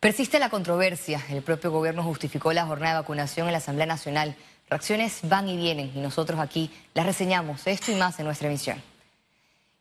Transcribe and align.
Persiste 0.00 0.38
la 0.38 0.48
controversia. 0.48 1.20
El 1.28 1.42
propio 1.42 1.72
gobierno 1.72 2.04
justificó 2.04 2.52
la 2.52 2.66
jornada 2.66 2.92
de 2.94 3.00
vacunación 3.00 3.48
en 3.48 3.52
la 3.52 3.58
Asamblea 3.58 3.86
Nacional. 3.86 4.36
Reacciones 4.70 5.18
van 5.24 5.48
y 5.48 5.56
vienen 5.56 5.90
y 5.92 5.98
nosotros 5.98 6.38
aquí 6.38 6.70
las 6.94 7.04
reseñamos, 7.04 7.66
esto 7.66 7.90
y 7.90 7.96
más 7.96 8.16
en 8.20 8.26
nuestra 8.26 8.46
emisión. 8.46 8.80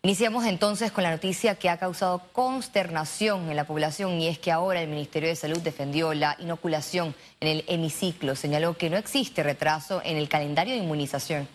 Iniciamos 0.02 0.46
entonces 0.46 0.92
con 0.92 1.04
la 1.04 1.12
noticia 1.12 1.54
que 1.54 1.70
ha 1.70 1.78
causado 1.78 2.24
consternación 2.32 3.52
en 3.52 3.56
la 3.56 3.68
población 3.68 4.20
y 4.20 4.28
es 4.28 4.40
que 4.40 4.52
ahora 4.52 4.82
el 4.82 4.90
Ministerio 4.90 5.30
de 5.30 5.36
Salud 5.36 5.60
defendió 5.60 6.16
la 6.16 6.36
inoculación 6.40 7.14
en 7.40 7.50
el 7.50 7.66
hemiciclo. 7.68 8.36
Señaló 8.36 8.76
que 8.76 8.90
no 8.90 8.98
existe 8.98 9.44
retraso 9.44 10.02
en 10.04 10.18
el 10.18 10.30
calendario 10.30 10.74
de 10.74 10.80
inmunización. 10.80 11.48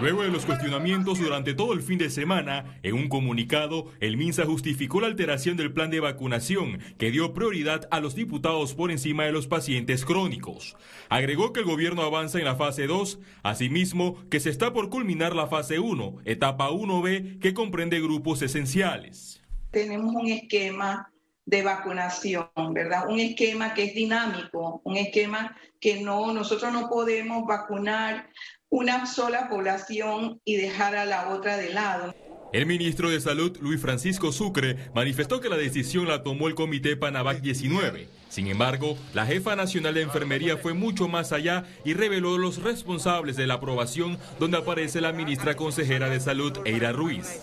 Luego 0.00 0.22
de 0.22 0.30
los 0.30 0.44
cuestionamientos 0.44 1.18
durante 1.18 1.54
todo 1.54 1.72
el 1.72 1.80
fin 1.80 1.98
de 1.98 2.10
semana, 2.10 2.78
en 2.82 2.94
un 2.94 3.08
comunicado, 3.08 3.92
el 4.00 4.16
MINSA 4.16 4.44
justificó 4.44 5.00
la 5.00 5.06
alteración 5.06 5.56
del 5.56 5.72
plan 5.72 5.90
de 5.90 6.00
vacunación 6.00 6.78
que 6.98 7.10
dio 7.10 7.32
prioridad 7.32 7.88
a 7.90 8.00
los 8.00 8.14
diputados 8.14 8.74
por 8.74 8.90
encima 8.90 9.24
de 9.24 9.32
los 9.32 9.46
pacientes 9.46 10.04
crónicos. 10.04 10.76
Agregó 11.08 11.52
que 11.52 11.60
el 11.60 11.66
gobierno 11.66 12.02
avanza 12.02 12.38
en 12.38 12.44
la 12.44 12.56
fase 12.56 12.86
2, 12.86 13.20
asimismo 13.42 14.16
que 14.28 14.40
se 14.40 14.50
está 14.50 14.72
por 14.72 14.90
culminar 14.90 15.34
la 15.34 15.46
fase 15.46 15.78
1, 15.78 16.16
etapa 16.24 16.70
1B, 16.70 17.38
que 17.40 17.54
comprende 17.54 18.00
grupos 18.00 18.42
esenciales. 18.42 19.42
Tenemos 19.70 20.14
un 20.14 20.28
esquema 20.28 21.10
de 21.46 21.62
vacunación, 21.62 22.48
¿verdad? 22.72 23.08
Un 23.08 23.20
esquema 23.20 23.74
que 23.74 23.84
es 23.84 23.94
dinámico, 23.94 24.80
un 24.84 24.96
esquema 24.96 25.56
que 25.80 26.00
no, 26.00 26.32
nosotros 26.32 26.72
no 26.72 26.88
podemos 26.88 27.46
vacunar 27.46 28.30
una 28.70 29.06
sola 29.06 29.48
población 29.48 30.40
y 30.44 30.56
dejar 30.56 30.96
a 30.96 31.04
la 31.04 31.30
otra 31.30 31.56
de 31.56 31.72
lado. 31.72 32.14
El 32.52 32.66
ministro 32.66 33.10
de 33.10 33.20
Salud, 33.20 33.56
Luis 33.60 33.80
Francisco 33.80 34.30
Sucre, 34.30 34.76
manifestó 34.94 35.40
que 35.40 35.48
la 35.48 35.56
decisión 35.56 36.06
la 36.06 36.22
tomó 36.22 36.46
el 36.46 36.54
Comité 36.54 36.96
Panavac 36.96 37.40
19. 37.40 38.06
Sin 38.28 38.46
embargo, 38.46 38.96
la 39.12 39.26
jefa 39.26 39.56
nacional 39.56 39.94
de 39.94 40.02
enfermería 40.02 40.56
fue 40.56 40.72
mucho 40.72 41.08
más 41.08 41.32
allá 41.32 41.64
y 41.84 41.94
reveló 41.94 42.38
los 42.38 42.62
responsables 42.62 43.36
de 43.36 43.48
la 43.48 43.54
aprobación, 43.54 44.18
donde 44.38 44.58
aparece 44.58 45.00
la 45.00 45.12
ministra 45.12 45.56
consejera 45.56 46.08
de 46.08 46.20
Salud, 46.20 46.56
Eira 46.64 46.92
Ruiz. 46.92 47.40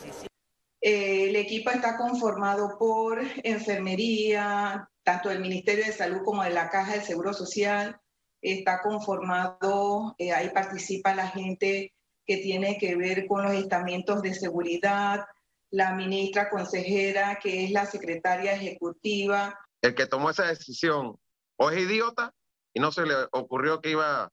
Eh, 0.81 1.29
el 1.29 1.35
equipo 1.35 1.71
está 1.71 1.97
conformado 1.97 2.77
por 2.79 3.21
enfermería, 3.43 4.89
tanto 5.03 5.27
del 5.27 5.41
Ministerio 5.41 5.85
de 5.85 5.91
Salud 5.91 6.21
como 6.23 6.43
de 6.43 6.51
la 6.51 6.69
Caja 6.69 6.93
del 6.93 7.03
Seguro 7.03 7.33
Social, 7.33 7.99
está 8.41 8.81
conformado, 8.81 10.15
eh, 10.17 10.31
ahí 10.31 10.49
participa 10.49 11.15
la 11.15 11.27
gente 11.27 11.93
que 12.25 12.37
tiene 12.37 12.77
que 12.77 12.95
ver 12.95 13.27
con 13.27 13.43
los 13.43 13.53
estamentos 13.53 14.21
de 14.21 14.33
seguridad, 14.33 15.25
la 15.69 15.93
ministra 15.93 16.49
consejera, 16.49 17.39
que 17.41 17.65
es 17.65 17.71
la 17.71 17.85
secretaria 17.85 18.53
ejecutiva. 18.53 19.57
El 19.81 19.95
que 19.95 20.07
tomó 20.07 20.29
esa 20.29 20.45
decisión 20.45 21.17
o 21.57 21.69
es 21.69 21.79
idiota 21.79 22.33
y 22.73 22.79
no 22.79 22.91
se 22.91 23.05
le 23.05 23.13
ocurrió 23.31 23.81
que 23.81 23.91
iba 23.91 24.31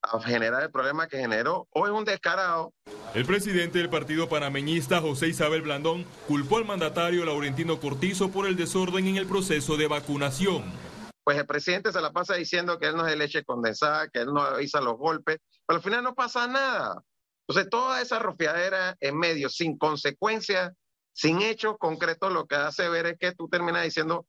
a 0.00 0.20
generar 0.20 0.62
el 0.62 0.70
problema 0.70 1.08
que 1.08 1.18
generó, 1.18 1.66
o 1.70 1.86
es 1.86 1.92
un 1.92 2.04
descarado. 2.04 2.72
El 3.14 3.24
presidente 3.24 3.78
del 3.78 3.90
partido 3.90 4.28
panameñista, 4.28 5.00
José 5.00 5.28
Isabel 5.28 5.62
Blandón, 5.62 6.04
culpó 6.28 6.58
al 6.58 6.64
mandatario 6.64 7.24
Laurentino 7.24 7.80
Cortizo 7.80 8.30
por 8.30 8.46
el 8.46 8.56
desorden 8.56 9.06
en 9.06 9.16
el 9.16 9.26
proceso 9.26 9.76
de 9.76 9.88
vacunación 9.88 10.87
pues 11.28 11.36
el 11.36 11.46
presidente 11.46 11.92
se 11.92 12.00
la 12.00 12.10
pasa 12.10 12.36
diciendo 12.36 12.78
que 12.78 12.86
él 12.86 12.96
no 12.96 13.04
es 13.04 13.10
de 13.10 13.18
leche 13.18 13.44
condensada, 13.44 14.08
que 14.08 14.20
él 14.20 14.32
no 14.32 14.40
avisa 14.40 14.80
los 14.80 14.96
golpes, 14.96 15.36
pero 15.66 15.76
al 15.76 15.82
final 15.82 16.02
no 16.02 16.14
pasa 16.14 16.46
nada. 16.46 17.02
Entonces, 17.46 17.68
toda 17.68 18.00
esa 18.00 18.18
rofiadera 18.18 18.96
en 18.98 19.18
medio, 19.18 19.50
sin 19.50 19.76
consecuencias, 19.76 20.72
sin 21.12 21.42
hechos 21.42 21.76
concretos, 21.78 22.32
lo 22.32 22.46
que 22.46 22.54
hace 22.54 22.88
ver 22.88 23.04
es 23.04 23.18
que 23.18 23.32
tú 23.32 23.46
terminas 23.46 23.84
diciendo 23.84 24.26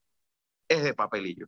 es 0.67 0.83
de 0.83 0.93
papelillo. 0.93 1.47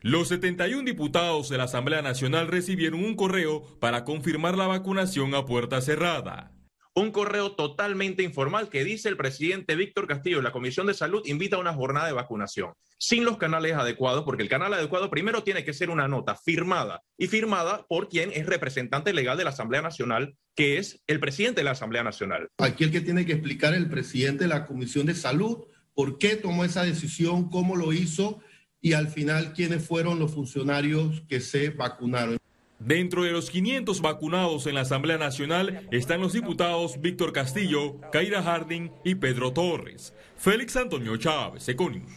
Los 0.00 0.26
71 0.26 0.82
diputados 0.82 1.48
de 1.48 1.58
la 1.58 1.64
Asamblea 1.64 2.02
Nacional 2.02 2.48
recibieron 2.48 3.04
un 3.04 3.14
correo 3.14 3.78
para 3.78 4.02
confirmar 4.02 4.58
la 4.58 4.66
vacunación 4.66 5.36
a 5.36 5.44
puerta 5.44 5.80
cerrada. 5.80 6.55
Un 6.98 7.10
correo 7.10 7.52
totalmente 7.52 8.22
informal 8.22 8.70
que 8.70 8.82
dice 8.82 9.10
el 9.10 9.18
presidente 9.18 9.76
Víctor 9.76 10.06
Castillo, 10.06 10.40
la 10.40 10.50
Comisión 10.50 10.86
de 10.86 10.94
Salud 10.94 11.20
invita 11.26 11.56
a 11.56 11.58
una 11.58 11.74
jornada 11.74 12.06
de 12.06 12.14
vacunación 12.14 12.72
sin 12.96 13.26
los 13.26 13.36
canales 13.36 13.74
adecuados, 13.74 14.24
porque 14.24 14.42
el 14.42 14.48
canal 14.48 14.72
adecuado 14.72 15.10
primero 15.10 15.42
tiene 15.42 15.62
que 15.62 15.74
ser 15.74 15.90
una 15.90 16.08
nota 16.08 16.36
firmada 16.36 17.02
y 17.18 17.26
firmada 17.26 17.84
por 17.86 18.08
quien 18.08 18.32
es 18.32 18.46
representante 18.46 19.12
legal 19.12 19.36
de 19.36 19.44
la 19.44 19.50
Asamblea 19.50 19.82
Nacional, 19.82 20.38
que 20.54 20.78
es 20.78 21.02
el 21.06 21.20
presidente 21.20 21.60
de 21.60 21.64
la 21.66 21.72
Asamblea 21.72 22.02
Nacional. 22.02 22.48
Aquí 22.56 22.84
el 22.84 22.90
que 22.90 23.02
tiene 23.02 23.26
que 23.26 23.32
explicar 23.32 23.74
el 23.74 23.90
presidente 23.90 24.44
de 24.44 24.48
la 24.48 24.64
Comisión 24.64 25.04
de 25.04 25.14
Salud, 25.14 25.66
por 25.92 26.16
qué 26.16 26.36
tomó 26.36 26.64
esa 26.64 26.84
decisión, 26.84 27.50
cómo 27.50 27.76
lo 27.76 27.92
hizo 27.92 28.40
y 28.80 28.94
al 28.94 29.08
final 29.08 29.52
quiénes 29.52 29.86
fueron 29.86 30.18
los 30.18 30.32
funcionarios 30.32 31.22
que 31.28 31.40
se 31.40 31.68
vacunaron. 31.68 32.38
Dentro 32.78 33.22
de 33.22 33.30
los 33.30 33.50
500 33.50 34.02
vacunados 34.02 34.66
en 34.66 34.74
la 34.74 34.82
Asamblea 34.82 35.16
Nacional 35.16 35.88
están 35.90 36.20
los 36.20 36.34
diputados 36.34 37.00
Víctor 37.00 37.32
Castillo, 37.32 38.00
Caira 38.12 38.42
Harding 38.42 38.90
y 39.02 39.14
Pedro 39.14 39.52
Torres. 39.52 40.12
Félix 40.36 40.76
Antonio 40.76 41.16
Chávez, 41.16 41.66
Econius. 41.68 42.12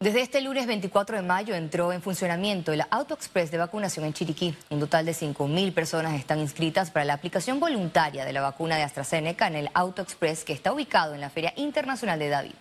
Desde 0.00 0.20
este 0.20 0.40
lunes 0.40 0.66
24 0.66 1.16
de 1.16 1.22
mayo 1.22 1.54
entró 1.54 1.92
en 1.92 2.02
funcionamiento 2.02 2.72
el 2.72 2.82
Auto 2.90 3.14
Express 3.14 3.50
de 3.50 3.58
vacunación 3.58 4.04
en 4.04 4.12
Chiriquí. 4.12 4.54
Un 4.70 4.80
total 4.80 5.06
de 5.06 5.12
5.000 5.12 5.72
personas 5.72 6.14
están 6.14 6.38
inscritas 6.38 6.90
para 6.90 7.04
la 7.04 7.14
aplicación 7.14 7.58
voluntaria 7.58 8.24
de 8.24 8.32
la 8.32 8.40
vacuna 8.40 8.76
de 8.76 8.82
AstraZeneca 8.82 9.46
en 9.48 9.56
el 9.56 9.70
Auto 9.74 10.02
Express 10.02 10.44
que 10.44 10.52
está 10.52 10.72
ubicado 10.72 11.14
en 11.14 11.20
la 11.20 11.30
Feria 11.30 11.52
Internacional 11.56 12.18
de 12.18 12.28
David. 12.28 12.54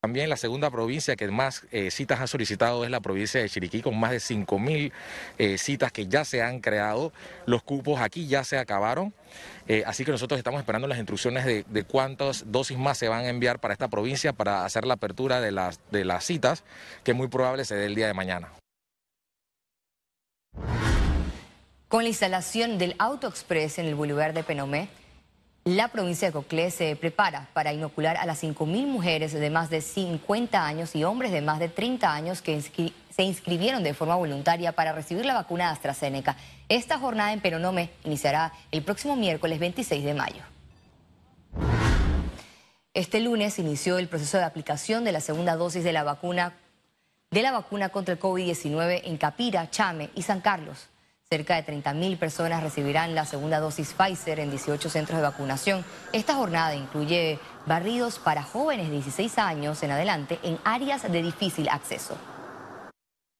También 0.00 0.30
la 0.30 0.38
segunda 0.38 0.70
provincia 0.70 1.14
que 1.14 1.28
más 1.28 1.66
eh, 1.72 1.90
citas 1.90 2.20
ha 2.20 2.26
solicitado 2.26 2.84
es 2.84 2.90
la 2.90 3.00
provincia 3.00 3.38
de 3.38 3.50
Chiriquí, 3.50 3.82
con 3.82 4.00
más 4.00 4.12
de 4.12 4.16
5.000 4.16 4.92
eh, 5.36 5.58
citas 5.58 5.92
que 5.92 6.06
ya 6.06 6.24
se 6.24 6.40
han 6.40 6.60
creado. 6.60 7.12
Los 7.44 7.62
cupos 7.62 8.00
aquí 8.00 8.26
ya 8.26 8.42
se 8.42 8.56
acabaron. 8.56 9.12
Eh, 9.68 9.82
así 9.86 10.06
que 10.06 10.10
nosotros 10.10 10.38
estamos 10.38 10.58
esperando 10.58 10.88
las 10.88 10.96
instrucciones 10.96 11.44
de, 11.44 11.84
cuántas 11.84 12.50
dosis 12.50 12.78
más 12.78 12.96
se 12.96 13.08
van 13.08 13.26
a 13.26 13.28
enviar 13.28 13.58
para 13.58 13.74
esta 13.74 13.88
provincia 13.88 14.32
para 14.32 14.64
hacer 14.64 14.86
la 14.86 14.94
apertura 14.94 15.42
de 15.42 15.52
las, 15.52 15.78
de 15.90 16.06
las 16.06 16.24
citas, 16.24 16.64
que 17.04 17.12
muy 17.12 17.28
probable 17.28 17.66
se 17.66 17.74
dé 17.74 17.84
el 17.84 17.94
día 17.94 18.06
de 18.06 18.14
mañana. 18.14 18.48
Con 21.88 22.04
la 22.04 22.08
instalación 22.08 22.78
del 22.78 22.94
Auto 22.98 23.28
Express 23.28 23.78
en 23.78 23.84
el 23.84 23.96
Boulevard 23.96 24.32
de 24.32 24.44
Penomé, 24.44 24.88
la 25.76 25.86
provincia 25.86 26.26
de 26.26 26.32
Coclé 26.32 26.72
se 26.72 26.96
prepara 26.96 27.48
para 27.52 27.72
inocular 27.72 28.16
a 28.16 28.26
las 28.26 28.42
5.000 28.42 28.86
mujeres 28.86 29.32
de 29.32 29.50
más 29.50 29.70
de 29.70 29.80
50 29.80 30.66
años 30.66 30.96
y 30.96 31.04
hombres 31.04 31.30
de 31.30 31.42
más 31.42 31.60
de 31.60 31.68
30 31.68 32.12
años 32.12 32.42
que 32.42 32.60
se 32.60 33.22
inscribieron 33.22 33.84
de 33.84 33.94
forma 33.94 34.16
voluntaria 34.16 34.72
para 34.72 34.92
recibir 34.92 35.24
la 35.24 35.34
vacuna 35.34 35.66
de 35.66 35.74
AstraZeneca. 35.74 36.36
Esta 36.68 36.98
jornada 36.98 37.32
en 37.32 37.40
Peronome 37.40 37.90
iniciará 38.02 38.52
el 38.72 38.82
próximo 38.82 39.14
miércoles 39.14 39.60
26 39.60 40.04
de 40.04 40.14
mayo. 40.14 40.42
Este 42.92 43.20
lunes 43.20 43.60
inició 43.60 43.98
el 43.98 44.08
proceso 44.08 44.38
de 44.38 44.44
aplicación 44.44 45.04
de 45.04 45.12
la 45.12 45.20
segunda 45.20 45.54
dosis 45.54 45.84
de 45.84 45.92
la 45.92 46.02
vacuna 46.02 46.54
de 47.30 47.42
la 47.42 47.52
vacuna 47.52 47.90
contra 47.90 48.14
el 48.14 48.18
COVID-19 48.18 49.02
en 49.04 49.16
Capira, 49.16 49.70
Chame 49.70 50.10
y 50.16 50.22
San 50.22 50.40
Carlos. 50.40 50.88
Cerca 51.32 51.54
de 51.54 51.64
30.000 51.64 52.18
personas 52.18 52.60
recibirán 52.60 53.14
la 53.14 53.24
segunda 53.24 53.60
dosis 53.60 53.94
Pfizer 53.94 54.40
en 54.40 54.50
18 54.50 54.90
centros 54.90 55.16
de 55.16 55.22
vacunación. 55.22 55.84
Esta 56.12 56.34
jornada 56.34 56.74
incluye 56.74 57.38
barridos 57.66 58.18
para 58.18 58.42
jóvenes 58.42 58.88
de 58.88 58.94
16 58.94 59.38
años 59.38 59.80
en 59.84 59.92
adelante 59.92 60.40
en 60.42 60.58
áreas 60.64 61.08
de 61.08 61.22
difícil 61.22 61.68
acceso. 61.68 62.18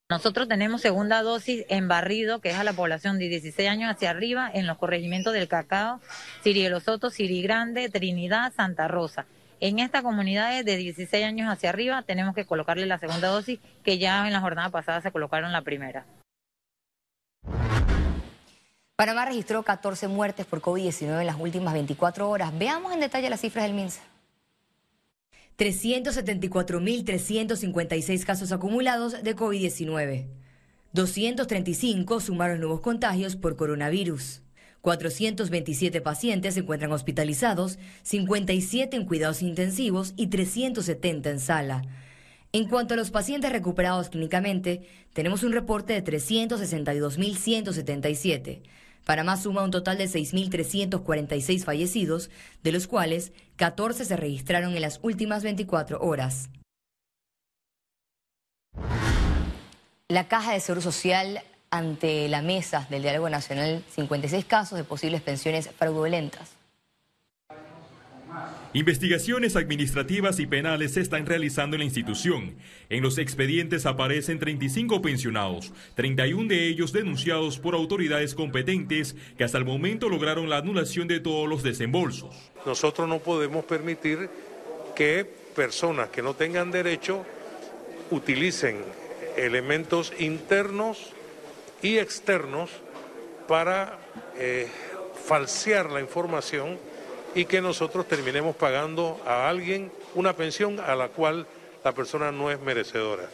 Nosotros 0.09 0.47
tenemos 0.47 0.79
segunda 0.79 1.21
dosis 1.21 1.65
en 1.67 1.89
barrido, 1.89 2.39
que 2.39 2.51
es 2.51 2.55
a 2.57 2.63
la 2.63 2.71
población 2.71 3.19
de 3.19 3.27
16 3.27 3.67
años 3.67 3.91
hacia 3.91 4.11
arriba, 4.11 4.49
en 4.53 4.67
los 4.67 4.77
corregimientos 4.77 5.33
del 5.33 5.49
Cacao, 5.49 5.99
Siri 6.45 6.69
Soto, 6.79 7.09
Siri 7.09 7.41
Grande, 7.41 7.89
Trinidad, 7.89 8.53
Santa 8.55 8.87
Rosa. 8.87 9.25
En 9.59 9.79
estas 9.79 10.01
comunidades 10.01 10.63
de 10.63 10.77
16 10.77 11.25
años 11.25 11.49
hacia 11.49 11.67
arriba 11.67 12.03
tenemos 12.03 12.35
que 12.35 12.45
colocarle 12.45 12.85
la 12.85 12.99
segunda 12.99 13.27
dosis, 13.27 13.59
que 13.83 13.97
ya 13.97 14.25
en 14.27 14.31
la 14.31 14.39
jornada 14.39 14.69
pasada 14.69 15.01
se 15.01 15.11
colocaron 15.11 15.51
la 15.51 15.63
primera. 15.63 16.05
Panamá 19.01 19.25
registró 19.25 19.63
14 19.63 20.07
muertes 20.09 20.45
por 20.45 20.61
COVID-19 20.61 21.21
en 21.21 21.25
las 21.25 21.39
últimas 21.39 21.73
24 21.73 22.29
horas. 22.29 22.55
Veamos 22.55 22.93
en 22.93 22.99
detalle 22.99 23.31
las 23.31 23.41
cifras 23.41 23.65
del 23.65 23.73
MINSA. 23.73 24.03
374.356 25.57 28.23
casos 28.23 28.51
acumulados 28.51 29.23
de 29.23 29.35
COVID-19. 29.35 30.27
235 30.93 32.19
sumaron 32.19 32.59
nuevos 32.59 32.81
contagios 32.81 33.35
por 33.35 33.55
coronavirus. 33.55 34.43
427 34.81 35.99
pacientes 36.01 36.53
se 36.53 36.59
encuentran 36.59 36.91
hospitalizados, 36.91 37.79
57 38.03 38.95
en 38.95 39.07
cuidados 39.07 39.41
intensivos 39.41 40.13
y 40.15 40.27
370 40.27 41.31
en 41.31 41.39
sala. 41.39 41.81
En 42.53 42.67
cuanto 42.67 42.93
a 42.93 42.97
los 42.97 43.09
pacientes 43.09 43.51
recuperados 43.51 44.09
clínicamente, 44.09 44.87
tenemos 45.13 45.41
un 45.41 45.53
reporte 45.53 45.93
de 45.93 46.03
362.177. 46.03 48.61
Panamá 49.05 49.37
suma 49.37 49.63
un 49.63 49.71
total 49.71 49.97
de 49.97 50.05
6.346 50.05 51.63
fallecidos, 51.63 52.29
de 52.63 52.71
los 52.71 52.87
cuales 52.87 53.31
14 53.55 54.05
se 54.05 54.15
registraron 54.15 54.75
en 54.75 54.81
las 54.81 54.99
últimas 55.01 55.43
24 55.43 55.99
horas. 56.01 56.49
La 60.07 60.27
Caja 60.27 60.53
de 60.53 60.59
Seguro 60.59 60.81
Social 60.81 61.41
ante 61.69 62.27
la 62.27 62.41
mesa 62.41 62.85
del 62.89 63.01
Diálogo 63.01 63.29
Nacional 63.29 63.83
56 63.95 64.45
casos 64.45 64.77
de 64.77 64.83
posibles 64.83 65.21
pensiones 65.21 65.69
fraudulentas. 65.69 66.60
Investigaciones 68.73 69.57
administrativas 69.57 70.39
y 70.39 70.47
penales 70.47 70.93
se 70.93 71.01
están 71.01 71.25
realizando 71.25 71.75
en 71.75 71.79
la 71.79 71.85
institución. 71.85 72.55
En 72.89 73.03
los 73.03 73.17
expedientes 73.17 73.85
aparecen 73.85 74.39
35 74.39 75.01
pensionados, 75.01 75.73
31 75.95 76.47
de 76.47 76.69
ellos 76.69 76.93
denunciados 76.93 77.59
por 77.59 77.75
autoridades 77.75 78.33
competentes 78.33 79.17
que 79.37 79.43
hasta 79.43 79.57
el 79.57 79.65
momento 79.65 80.07
lograron 80.07 80.49
la 80.49 80.59
anulación 80.59 81.09
de 81.09 81.19
todos 81.19 81.49
los 81.49 81.63
desembolsos. 81.63 82.33
Nosotros 82.65 83.09
no 83.09 83.19
podemos 83.19 83.65
permitir 83.65 84.29
que 84.95 85.25
personas 85.53 86.07
que 86.07 86.21
no 86.21 86.33
tengan 86.33 86.71
derecho 86.71 87.25
utilicen 88.09 88.77
elementos 89.35 90.13
internos 90.17 91.11
y 91.81 91.97
externos 91.97 92.69
para 93.49 93.99
eh, 94.37 94.69
falsear 95.25 95.91
la 95.91 95.99
información 95.99 96.77
y 97.35 97.45
que 97.45 97.61
nosotros 97.61 98.07
terminemos 98.07 98.55
pagando 98.55 99.19
a 99.25 99.49
alguien 99.49 99.91
una 100.15 100.35
pensión 100.35 100.79
a 100.79 100.95
la 100.95 101.09
cual 101.09 101.47
la 101.83 101.93
persona 101.93 102.31
no 102.31 102.51
es 102.51 102.59
merecedora. 102.61 103.29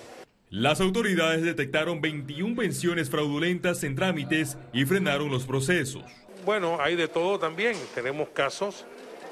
Las 0.49 0.79
autoridades 0.79 1.43
detectaron 1.43 1.99
21 1.99 2.55
pensiones 2.55 3.09
fraudulentas 3.09 3.83
en 3.83 3.95
trámites 3.95 4.57
y 4.71 4.85
frenaron 4.85 5.29
los 5.29 5.45
procesos. 5.45 6.03
Bueno, 6.45 6.77
hay 6.79 6.95
de 6.95 7.09
todo 7.09 7.37
también. 7.37 7.75
Tenemos 7.93 8.29
casos 8.29 8.85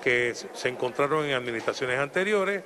que 0.03 0.33
se 0.35 0.67
encontraron 0.67 1.25
en 1.25 1.33
administraciones 1.33 1.99
anteriores, 1.99 2.63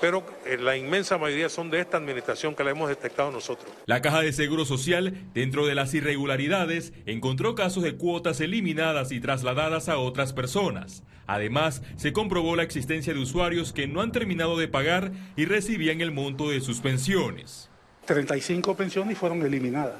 pero 0.00 0.24
eh, 0.46 0.56
la 0.58 0.76
inmensa 0.76 1.18
mayoría 1.18 1.48
son 1.48 1.70
de 1.70 1.80
esta 1.80 1.96
administración 1.96 2.54
que 2.54 2.64
la 2.64 2.70
hemos 2.70 2.88
detectado 2.88 3.30
nosotros. 3.30 3.70
La 3.86 4.02
Caja 4.02 4.20
de 4.20 4.32
Seguro 4.32 4.64
Social, 4.64 5.14
dentro 5.34 5.66
de 5.66 5.74
las 5.74 5.94
irregularidades, 5.94 6.92
encontró 7.06 7.54
casos 7.54 7.82
de 7.82 7.96
cuotas 7.96 8.40
eliminadas 8.40 9.12
y 9.12 9.20
trasladadas 9.20 9.88
a 9.88 9.98
otras 9.98 10.32
personas. 10.32 11.02
Además, 11.26 11.82
se 11.96 12.12
comprobó 12.12 12.56
la 12.56 12.62
existencia 12.62 13.14
de 13.14 13.20
usuarios 13.20 13.72
que 13.72 13.86
no 13.86 14.02
han 14.02 14.12
terminado 14.12 14.58
de 14.58 14.68
pagar 14.68 15.12
y 15.36 15.46
recibían 15.46 16.00
el 16.00 16.12
monto 16.12 16.50
de 16.50 16.60
sus 16.60 16.80
pensiones. 16.80 17.70
35 18.04 18.76
pensiones 18.76 19.16
fueron 19.16 19.42
eliminadas. 19.42 19.96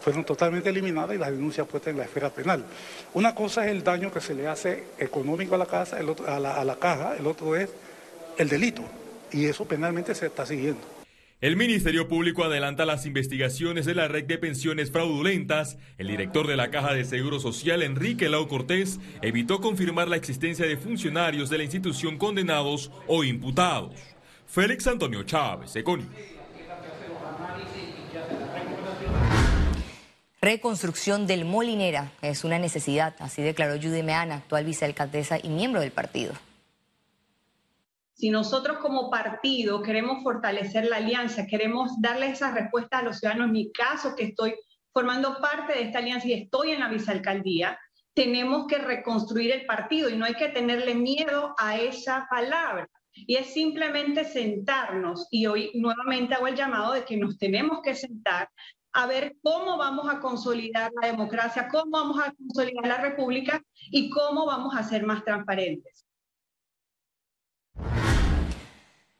Fueron 0.00 0.24
totalmente 0.24 0.70
eliminadas 0.70 1.16
y 1.16 1.18
las 1.18 1.30
denuncias 1.30 1.66
puestas 1.66 1.90
en 1.90 1.98
la 1.98 2.04
esfera 2.04 2.30
penal. 2.30 2.64
Una 3.12 3.34
cosa 3.34 3.66
es 3.66 3.72
el 3.72 3.84
daño 3.84 4.10
que 4.10 4.20
se 4.20 4.34
le 4.34 4.46
hace 4.46 4.84
económico 4.98 5.54
a 5.54 5.58
la, 5.58 5.66
casa, 5.66 5.98
el 5.98 6.08
otro, 6.08 6.26
a 6.26 6.38
la 6.40 6.76
caja, 6.76 7.16
el 7.18 7.26
otro 7.26 7.56
es 7.56 7.68
el 8.38 8.48
delito 8.48 8.82
y 9.32 9.46
eso 9.46 9.66
penalmente 9.66 10.14
se 10.14 10.26
está 10.26 10.46
siguiendo. 10.46 10.80
El 11.40 11.56
Ministerio 11.56 12.08
Público 12.08 12.42
adelanta 12.42 12.84
las 12.84 13.06
investigaciones 13.06 13.86
de 13.86 13.94
la 13.94 14.08
red 14.08 14.24
de 14.24 14.38
pensiones 14.38 14.90
fraudulentas. 14.90 15.78
El 15.96 16.08
director 16.08 16.48
de 16.48 16.56
la 16.56 16.72
Caja 16.72 16.94
de 16.94 17.04
Seguro 17.04 17.38
Social, 17.38 17.84
Enrique 17.84 18.28
Lau 18.28 18.48
Cortés, 18.48 18.98
evitó 19.22 19.60
confirmar 19.60 20.08
la 20.08 20.16
existencia 20.16 20.66
de 20.66 20.76
funcionarios 20.76 21.48
de 21.48 21.58
la 21.58 21.62
institución 21.62 22.18
condenados 22.18 22.90
o 23.06 23.22
imputados. 23.22 23.94
Félix 24.48 24.88
Antonio 24.88 25.22
Chávez, 25.22 25.76
Econi. 25.76 26.06
Reconstrucción 30.40 31.28
del 31.28 31.44
Molinera 31.44 32.12
es 32.20 32.42
una 32.42 32.58
necesidad, 32.58 33.14
así 33.20 33.42
declaró 33.42 33.74
Judy 33.74 34.02
Meana, 34.02 34.36
actual 34.36 34.64
vicealcaldesa 34.64 35.38
y 35.40 35.50
miembro 35.50 35.80
del 35.80 35.92
partido. 35.92 36.32
Si 38.18 38.30
nosotros 38.30 38.78
como 38.78 39.10
partido 39.10 39.80
queremos 39.80 40.24
fortalecer 40.24 40.86
la 40.86 40.96
alianza, 40.96 41.46
queremos 41.46 41.92
darle 42.00 42.30
esa 42.30 42.50
respuesta 42.50 42.98
a 42.98 43.02
los 43.04 43.20
ciudadanos, 43.20 43.46
en 43.46 43.52
mi 43.52 43.70
caso 43.70 44.16
que 44.16 44.24
estoy 44.24 44.56
formando 44.92 45.38
parte 45.40 45.74
de 45.74 45.82
esta 45.82 46.00
alianza 46.00 46.26
y 46.26 46.32
estoy 46.32 46.72
en 46.72 46.80
la 46.80 46.88
vicealcaldía, 46.88 47.78
tenemos 48.14 48.66
que 48.66 48.78
reconstruir 48.78 49.52
el 49.52 49.66
partido 49.66 50.10
y 50.10 50.16
no 50.16 50.24
hay 50.24 50.34
que 50.34 50.48
tenerle 50.48 50.96
miedo 50.96 51.54
a 51.58 51.78
esa 51.78 52.26
palabra. 52.28 52.88
Y 53.14 53.36
es 53.36 53.54
simplemente 53.54 54.24
sentarnos 54.24 55.28
y 55.30 55.46
hoy 55.46 55.70
nuevamente 55.74 56.34
hago 56.34 56.48
el 56.48 56.56
llamado 56.56 56.94
de 56.94 57.04
que 57.04 57.16
nos 57.16 57.38
tenemos 57.38 57.82
que 57.84 57.94
sentar 57.94 58.50
a 58.94 59.06
ver 59.06 59.36
cómo 59.44 59.76
vamos 59.76 60.08
a 60.10 60.18
consolidar 60.18 60.90
la 61.00 61.06
democracia, 61.06 61.68
cómo 61.70 61.92
vamos 61.92 62.18
a 62.18 62.32
consolidar 62.32 62.84
la 62.84 62.98
república 62.98 63.62
y 63.92 64.10
cómo 64.10 64.44
vamos 64.44 64.74
a 64.74 64.82
ser 64.82 65.06
más 65.06 65.22
transparentes. 65.22 66.07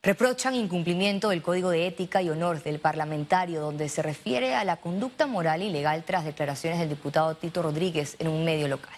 Reprochan 0.01 0.55
incumplimiento 0.55 1.31
del 1.31 1.43
Código 1.43 1.71
de 1.71 1.89
Ética 1.89 2.23
y 2.23 2.31
Honor 2.31 2.63
del 2.63 2.79
parlamentario, 2.79 3.61
donde 3.61 3.89
se 3.89 4.01
refiere 4.01 4.55
a 4.55 4.63
la 4.63 4.77
conducta 4.77 5.27
moral 5.27 5.61
y 5.61 5.71
legal 5.71 6.05
tras 6.05 6.25
declaraciones 6.25 6.79
del 6.79 6.89
diputado 6.89 7.35
Tito 7.35 7.63
Rodríguez 7.63 8.15
en 8.21 8.29
un 8.29 8.45
medio 8.45 8.69
local. 8.69 8.95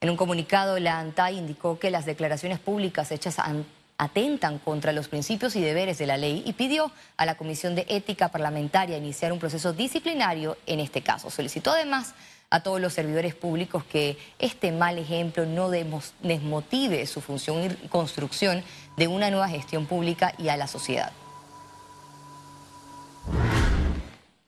En 0.00 0.08
un 0.08 0.16
comunicado, 0.16 0.78
la 0.78 1.00
ANTAI 1.00 1.38
indicó 1.38 1.80
que 1.80 1.90
las 1.90 2.06
declaraciones 2.06 2.60
públicas 2.60 3.10
hechas 3.10 3.38
atentan 3.98 4.60
contra 4.60 4.92
los 4.92 5.08
principios 5.08 5.56
y 5.56 5.60
deberes 5.60 5.98
de 5.98 6.06
la 6.06 6.16
ley 6.16 6.44
y 6.46 6.52
pidió 6.52 6.92
a 7.16 7.26
la 7.26 7.36
Comisión 7.36 7.74
de 7.74 7.86
Ética 7.88 8.28
Parlamentaria 8.28 8.98
iniciar 8.98 9.32
un 9.32 9.40
proceso 9.40 9.72
disciplinario 9.72 10.56
en 10.66 10.78
este 10.78 11.02
caso. 11.02 11.30
Solicitó 11.30 11.72
además 11.72 12.14
a 12.50 12.62
todos 12.62 12.80
los 12.80 12.92
servidores 12.92 13.34
públicos 13.34 13.84
que 13.84 14.18
este 14.38 14.72
mal 14.72 14.98
ejemplo 14.98 15.46
no 15.46 15.70
desmotive 15.70 17.06
su 17.06 17.20
función 17.20 17.76
y 17.82 17.88
construcción 17.88 18.62
de 18.96 19.08
una 19.08 19.30
nueva 19.30 19.48
gestión 19.48 19.86
pública 19.86 20.32
y 20.38 20.48
a 20.48 20.56
la 20.56 20.66
sociedad. 20.66 21.12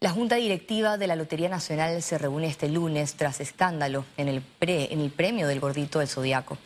La 0.00 0.10
Junta 0.10 0.36
Directiva 0.36 0.96
de 0.96 1.08
la 1.08 1.16
Lotería 1.16 1.48
Nacional 1.48 2.00
se 2.02 2.18
reúne 2.18 2.46
este 2.46 2.68
lunes 2.68 3.14
tras 3.14 3.40
escándalo 3.40 4.04
en 4.16 4.28
el, 4.28 4.42
el 4.60 5.10
premio 5.10 5.48
del 5.48 5.58
Gordito 5.58 5.98
del 5.98 6.06
Zodiaco. 6.06 6.56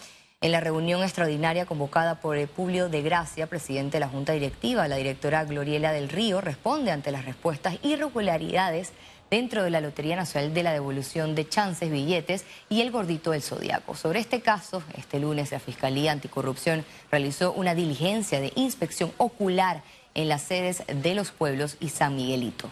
En 0.42 0.52
la 0.52 0.60
reunión 0.60 1.02
extraordinaria 1.02 1.64
convocada 1.64 2.20
por 2.20 2.36
Publio 2.48 2.90
de 2.90 3.00
Gracia, 3.00 3.46
presidente 3.46 3.96
de 3.96 4.00
la 4.00 4.08
Junta 4.08 4.32
Directiva, 4.34 4.86
la 4.86 4.96
directora 4.96 5.44
Gloriela 5.44 5.92
del 5.92 6.10
Río 6.10 6.42
responde 6.42 6.90
ante 6.90 7.10
las 7.10 7.24
respuestas 7.24 7.78
irregularidades 7.82 8.92
dentro 9.32 9.64
de 9.64 9.70
la 9.70 9.80
Lotería 9.80 10.14
Nacional 10.14 10.52
de 10.52 10.62
la 10.62 10.74
Devolución 10.74 11.34
de 11.34 11.48
Chances, 11.48 11.90
Billetes 11.90 12.44
y 12.68 12.82
el 12.82 12.90
Gordito 12.90 13.30
del 13.30 13.40
Zodiaco. 13.40 13.96
Sobre 13.96 14.20
este 14.20 14.42
caso, 14.42 14.82
este 14.94 15.18
lunes 15.18 15.50
la 15.52 15.58
Fiscalía 15.58 16.12
Anticorrupción 16.12 16.84
realizó 17.10 17.50
una 17.54 17.74
diligencia 17.74 18.42
de 18.42 18.52
inspección 18.56 19.10
ocular 19.16 19.84
en 20.12 20.28
las 20.28 20.42
sedes 20.42 20.82
de 20.86 21.14
los 21.14 21.30
pueblos 21.30 21.78
y 21.80 21.88
San 21.88 22.14
Miguelito. 22.14 22.68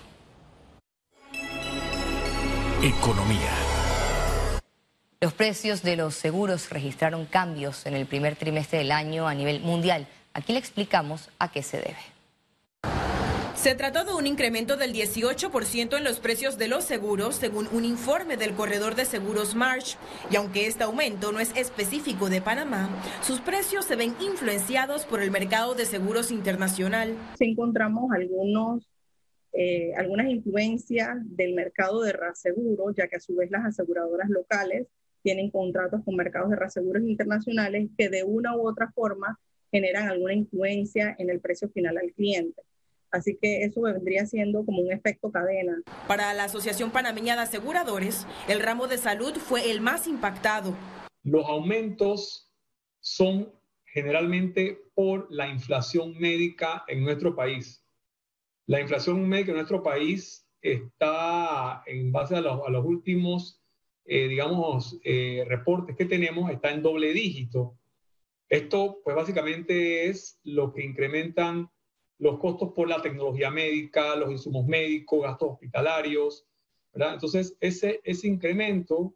Economía. 2.83 3.55
Los 5.19 5.33
precios 5.33 5.81
de 5.81 5.97
los 5.97 6.14
seguros 6.14 6.69
registraron 6.69 7.25
cambios 7.25 7.87
en 7.87 7.95
el 7.95 8.05
primer 8.05 8.37
trimestre 8.37 8.81
del 8.81 8.93
año 8.93 9.26
a 9.26 9.33
nivel 9.33 9.61
mundial. 9.61 10.07
Aquí 10.35 10.52
le 10.52 10.59
explicamos 10.59 11.31
a 11.38 11.50
qué 11.50 11.62
se 11.62 11.79
debe. 11.79 12.20
Se 13.61 13.75
trató 13.75 14.07
de 14.07 14.14
un 14.14 14.26
incremento 14.26 14.79
del 14.79 14.95
18% 14.95 15.99
en 15.99 16.02
los 16.02 16.19
precios 16.19 16.57
de 16.57 16.67
los 16.67 16.83
seguros, 16.83 17.35
según 17.35 17.69
un 17.75 17.85
informe 17.85 18.38
del 18.38 18.55
corredor 18.55 18.95
de 18.95 19.05
seguros 19.05 19.55
March. 19.55 19.99
Y 20.31 20.37
aunque 20.37 20.67
este 20.67 20.85
aumento 20.85 21.31
no 21.31 21.40
es 21.40 21.55
específico 21.55 22.31
de 22.31 22.40
Panamá, 22.40 22.88
sus 23.23 23.38
precios 23.43 23.85
se 23.85 23.97
ven 23.97 24.14
influenciados 24.19 25.05
por 25.05 25.21
el 25.21 25.31
mercado 25.31 25.75
de 25.75 25.85
seguros 25.85 26.31
internacional. 26.31 27.14
Encontramos 27.38 28.11
algunos, 28.12 28.88
eh, 29.52 29.93
algunas 29.95 30.31
influencias 30.31 31.19
del 31.23 31.52
mercado 31.52 32.00
de 32.00 32.14
reaseguros, 32.14 32.97
ya 32.97 33.09
que 33.09 33.17
a 33.17 33.21
su 33.21 33.37
vez 33.37 33.50
las 33.50 33.67
aseguradoras 33.67 34.31
locales 34.31 34.87
tienen 35.23 35.50
contratos 35.50 36.02
con 36.02 36.17
mercados 36.17 36.49
de 36.49 36.57
reaseguros 36.57 37.02
internacionales 37.02 37.90
que 37.99 38.09
de 38.09 38.25
una 38.25 38.57
u 38.57 38.67
otra 38.67 38.90
forma 38.90 39.38
generan 39.71 40.09
alguna 40.09 40.33
influencia 40.33 41.14
en 41.19 41.29
el 41.29 41.40
precio 41.40 41.69
final 41.69 41.99
al 41.99 42.11
cliente. 42.14 42.62
Así 43.11 43.37
que 43.40 43.64
eso 43.64 43.81
vendría 43.83 44.26
siendo 44.26 44.64
como 44.64 44.83
un 44.83 44.93
efecto 44.93 45.31
cadena. 45.33 45.83
Para 46.07 46.33
la 46.35 46.45
Asociación 46.45 46.90
Panameña 46.90 47.35
de 47.35 47.43
Aseguradores, 47.43 48.26
el 48.49 48.61
ramo 48.61 48.87
de 48.87 48.99
salud 48.99 49.35
fue 49.35 49.71
el 49.71 49.81
más 49.81 50.07
impactado. 50.07 50.75
Los 51.23 51.47
aumentos 51.47 52.50
son 53.00 53.52
generalmente 53.85 54.79
por 54.95 55.26
la 55.31 55.49
inflación 55.49 56.19
médica 56.19 56.85
en 56.87 57.02
nuestro 57.02 57.35
país. 57.35 57.85
La 58.67 58.81
inflación 58.81 59.29
médica 59.29 59.50
en 59.50 59.57
nuestro 59.57 59.83
país 59.83 60.47
está, 60.62 61.83
en 61.87 62.12
base 62.12 62.37
a 62.37 62.40
los, 62.40 62.85
últimos, 62.85 63.61
eh, 64.05 64.29
digamos, 64.29 64.99
eh, 65.02 65.45
reportes 65.49 65.97
que 65.97 66.05
tenemos, 66.05 66.50
está 66.50 66.71
en 66.71 66.83
doble 66.83 67.12
dígito. 67.12 67.76
Esto, 68.49 69.00
pues 69.02 69.17
básicamente 69.17 70.09
es 70.09 70.38
lo 70.45 70.73
que 70.73 70.85
incrementan 70.85 71.71
los 72.21 72.39
costos 72.39 72.73
por 72.75 72.89
la 72.89 73.03
tecnología 73.03 73.50
médica, 73.50 74.15
los 74.15 74.31
insumos 74.31 74.67
médicos, 74.67 75.23
gastos 75.23 75.53
hospitalarios, 75.53 76.47
¿verdad? 76.93 77.15
Entonces, 77.15 77.57
ese, 77.61 78.00
ese 78.05 78.29
incremento 78.29 79.15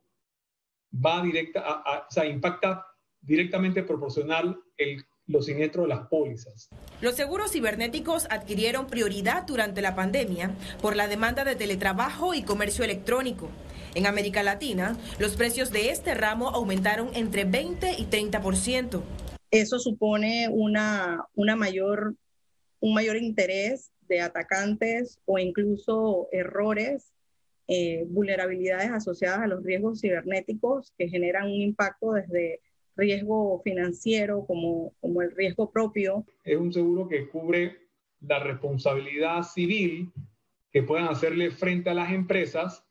va 0.92 1.22
directa, 1.22 1.60
a, 1.64 2.06
o 2.08 2.10
sea, 2.10 2.26
impacta 2.26 2.86
directamente 3.20 3.82
proporcional 3.82 4.58
el, 4.76 5.04
los 5.26 5.46
siniestros 5.46 5.84
de 5.84 5.94
las 5.94 6.06
pólizas. 6.08 6.68
Los 7.00 7.14
seguros 7.14 7.52
cibernéticos 7.52 8.26
adquirieron 8.30 8.86
prioridad 8.86 9.44
durante 9.46 9.82
la 9.82 9.94
pandemia 9.94 10.54
por 10.80 10.96
la 10.96 11.08
demanda 11.08 11.44
de 11.44 11.56
teletrabajo 11.56 12.34
y 12.34 12.42
comercio 12.42 12.84
electrónico. 12.84 13.48
En 13.94 14.06
América 14.06 14.42
Latina, 14.42 14.96
los 15.18 15.36
precios 15.36 15.70
de 15.70 15.90
este 15.90 16.14
ramo 16.14 16.48
aumentaron 16.48 17.10
entre 17.14 17.44
20 17.44 17.94
y 17.98 18.06
30%. 18.06 19.02
Eso 19.50 19.78
supone 19.78 20.48
una, 20.50 21.26
una 21.34 21.54
mayor, 21.54 22.16
un 22.84 22.92
mayor 22.92 23.16
interés 23.16 23.90
de 24.08 24.20
atacantes 24.20 25.18
o 25.24 25.38
incluso 25.38 26.28
errores, 26.32 27.14
eh, 27.66 28.04
vulnerabilidades 28.08 28.90
asociadas 28.90 29.40
a 29.40 29.46
los 29.46 29.64
riesgos 29.64 30.02
cibernéticos 30.02 30.92
que 30.98 31.08
generan 31.08 31.46
un 31.46 31.62
impacto 31.62 32.12
desde 32.12 32.60
riesgo 32.94 33.62
financiero 33.64 34.44
como, 34.44 34.92
como 35.00 35.22
el 35.22 35.34
riesgo 35.34 35.70
propio. 35.70 36.26
Es 36.44 36.58
un 36.58 36.74
seguro 36.74 37.08
que 37.08 37.26
cubre 37.30 37.88
la 38.20 38.38
responsabilidad 38.40 39.44
civil 39.44 40.12
que 40.70 40.82
puedan 40.82 41.08
hacerle 41.08 41.52
frente 41.52 41.88
a 41.88 41.94
las 41.94 42.12
empresas 42.12 42.84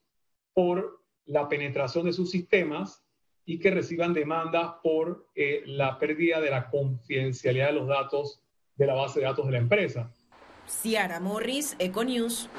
por 0.55 1.03
la 1.25 1.47
penetración 1.47 2.07
de 2.07 2.13
sus 2.13 2.31
sistemas 2.31 3.05
y 3.45 3.59
que 3.59 3.69
reciban 3.69 4.15
demandas 4.15 4.71
por 4.81 5.27
eh, 5.35 5.61
la 5.67 5.99
pérdida 5.99 6.41
de 6.41 6.49
la 6.49 6.71
confidencialidad 6.71 7.67
de 7.67 7.73
los 7.73 7.87
datos 7.87 8.42
de 8.75 8.87
la 8.87 8.93
base 8.93 9.19
de 9.19 9.25
datos 9.25 9.45
de 9.45 9.51
la 9.51 9.57
empresa. 9.59 10.09
Ciara 10.67 11.19
Morris, 11.19 11.75
Econews. 11.79 12.49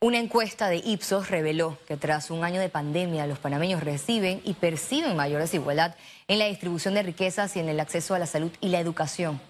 Una 0.00 0.18
encuesta 0.18 0.68
de 0.68 0.76
Ipsos 0.76 1.30
reveló 1.30 1.78
que 1.88 1.96
tras 1.96 2.30
un 2.30 2.44
año 2.44 2.60
de 2.60 2.68
pandemia 2.68 3.26
los 3.26 3.38
panameños 3.38 3.82
reciben 3.82 4.42
y 4.44 4.52
perciben 4.52 5.16
mayor 5.16 5.40
desigualdad 5.40 5.96
en 6.28 6.38
la 6.38 6.44
distribución 6.44 6.92
de 6.92 7.02
riquezas 7.02 7.56
y 7.56 7.60
en 7.60 7.70
el 7.70 7.80
acceso 7.80 8.14
a 8.14 8.18
la 8.18 8.26
salud 8.26 8.50
y 8.60 8.68
la 8.68 8.80
educación. 8.80 9.40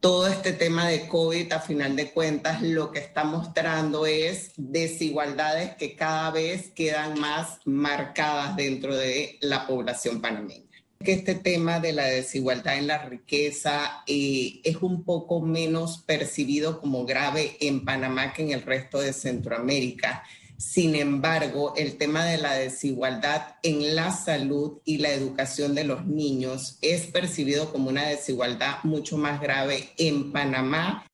Todo 0.00 0.26
este 0.26 0.52
tema 0.52 0.86
de 0.86 1.08
COVID, 1.08 1.50
a 1.50 1.60
final 1.60 1.96
de 1.96 2.12
cuentas, 2.12 2.60
lo 2.60 2.92
que 2.92 2.98
está 2.98 3.24
mostrando 3.24 4.04
es 4.04 4.52
desigualdades 4.58 5.74
que 5.76 5.96
cada 5.96 6.30
vez 6.30 6.70
quedan 6.72 7.18
más 7.18 7.60
marcadas 7.64 8.54
dentro 8.54 8.94
de 8.94 9.38
la 9.40 9.66
población 9.66 10.20
panameña 10.20 10.65
que 11.06 11.12
este 11.12 11.36
tema 11.36 11.78
de 11.78 11.92
la 11.92 12.06
desigualdad 12.06 12.76
en 12.76 12.88
la 12.88 12.98
riqueza 12.98 14.02
eh, 14.08 14.60
es 14.64 14.78
un 14.82 15.04
poco 15.04 15.40
menos 15.40 15.98
percibido 15.98 16.80
como 16.80 17.06
grave 17.06 17.56
en 17.60 17.84
Panamá 17.84 18.32
que 18.32 18.42
en 18.42 18.50
el 18.50 18.62
resto 18.62 18.98
de 18.98 19.12
Centroamérica. 19.12 20.24
Sin 20.56 20.96
embargo, 20.96 21.74
el 21.76 21.96
tema 21.96 22.24
de 22.24 22.38
la 22.38 22.54
desigualdad 22.54 23.54
en 23.62 23.94
la 23.94 24.10
salud 24.10 24.80
y 24.84 24.98
la 24.98 25.10
educación 25.10 25.76
de 25.76 25.84
los 25.84 26.06
niños 26.06 26.76
es 26.82 27.06
percibido 27.06 27.70
como 27.70 27.88
una 27.88 28.08
desigualdad 28.08 28.82
mucho 28.82 29.16
más 29.16 29.40
grave 29.40 29.90
en 29.98 30.32
Panamá 30.32 31.05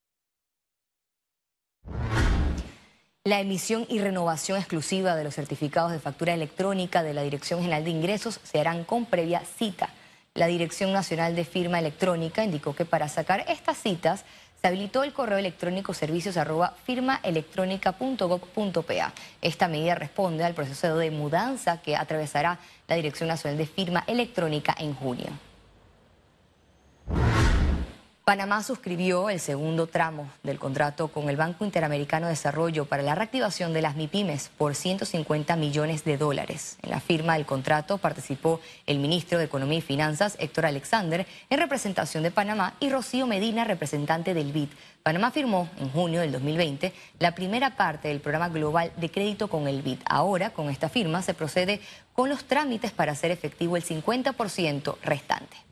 La 3.24 3.38
emisión 3.38 3.86
y 3.88 4.00
renovación 4.00 4.58
exclusiva 4.58 5.14
de 5.14 5.22
los 5.22 5.36
certificados 5.36 5.92
de 5.92 6.00
factura 6.00 6.34
electrónica 6.34 7.04
de 7.04 7.14
la 7.14 7.22
Dirección 7.22 7.60
General 7.60 7.84
de 7.84 7.90
Ingresos 7.90 8.40
se 8.42 8.58
harán 8.58 8.82
con 8.82 9.06
previa 9.06 9.44
cita. 9.44 9.90
La 10.34 10.48
Dirección 10.48 10.92
Nacional 10.92 11.36
de 11.36 11.44
Firma 11.44 11.78
Electrónica 11.78 12.42
indicó 12.42 12.74
que 12.74 12.84
para 12.84 13.06
sacar 13.06 13.44
estas 13.46 13.78
citas 13.78 14.24
se 14.60 14.66
habilitó 14.66 15.04
el 15.04 15.12
correo 15.12 15.38
electrónico 15.38 15.94
servicios 15.94 16.36
arroba. 16.36 16.74
Esta 19.40 19.68
medida 19.68 19.94
responde 19.94 20.42
al 20.42 20.54
proceso 20.54 20.96
de 20.96 21.12
mudanza 21.12 21.80
que 21.80 21.94
atravesará 21.94 22.58
la 22.88 22.96
Dirección 22.96 23.28
Nacional 23.28 23.56
de 23.56 23.66
Firma 23.66 24.02
Electrónica 24.08 24.74
en 24.76 24.94
junio. 24.94 25.30
Panamá 28.24 28.62
suscribió 28.62 29.30
el 29.30 29.40
segundo 29.40 29.88
tramo 29.88 30.30
del 30.44 30.60
contrato 30.60 31.08
con 31.08 31.28
el 31.28 31.36
Banco 31.36 31.64
Interamericano 31.64 32.26
de 32.26 32.34
Desarrollo 32.34 32.84
para 32.84 33.02
la 33.02 33.16
reactivación 33.16 33.72
de 33.72 33.82
las 33.82 33.96
MIPIMES 33.96 34.52
por 34.56 34.76
150 34.76 35.56
millones 35.56 36.04
de 36.04 36.18
dólares. 36.18 36.78
En 36.82 36.90
la 36.90 37.00
firma 37.00 37.34
del 37.34 37.46
contrato 37.46 37.98
participó 37.98 38.60
el 38.86 39.00
ministro 39.00 39.38
de 39.38 39.46
Economía 39.46 39.78
y 39.78 39.82
Finanzas, 39.82 40.36
Héctor 40.38 40.66
Alexander, 40.66 41.26
en 41.50 41.58
representación 41.58 42.22
de 42.22 42.30
Panamá, 42.30 42.74
y 42.78 42.90
Rocío 42.90 43.26
Medina, 43.26 43.64
representante 43.64 44.34
del 44.34 44.52
BID. 44.52 44.68
Panamá 45.02 45.32
firmó 45.32 45.68
en 45.80 45.90
junio 45.90 46.20
del 46.20 46.30
2020 46.30 46.92
la 47.18 47.34
primera 47.34 47.74
parte 47.74 48.06
del 48.06 48.20
programa 48.20 48.50
global 48.50 48.92
de 48.98 49.10
crédito 49.10 49.48
con 49.48 49.66
el 49.66 49.82
BID. 49.82 49.98
Ahora, 50.04 50.50
con 50.50 50.70
esta 50.70 50.88
firma, 50.88 51.22
se 51.22 51.34
procede 51.34 51.80
con 52.12 52.28
los 52.28 52.44
trámites 52.44 52.92
para 52.92 53.10
hacer 53.10 53.32
efectivo 53.32 53.76
el 53.76 53.84
50% 53.84 54.96
restante. 55.02 55.71